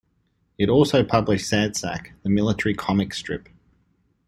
[0.57, 3.47] It also published "Sad Sack," the military comic strip.